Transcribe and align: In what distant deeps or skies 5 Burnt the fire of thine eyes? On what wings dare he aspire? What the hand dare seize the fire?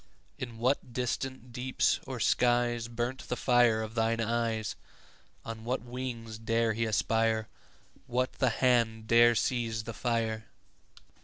In 0.39 0.57
what 0.57 0.93
distant 0.93 1.51
deeps 1.53 1.99
or 2.07 2.19
skies 2.19 2.87
5 2.87 2.95
Burnt 2.95 3.27
the 3.29 3.35
fire 3.35 3.83
of 3.83 3.93
thine 3.93 4.19
eyes? 4.19 4.75
On 5.45 5.63
what 5.63 5.83
wings 5.83 6.39
dare 6.39 6.73
he 6.73 6.85
aspire? 6.85 7.47
What 8.07 8.33
the 8.39 8.49
hand 8.49 9.05
dare 9.05 9.35
seize 9.35 9.83
the 9.83 9.93
fire? 9.93 10.47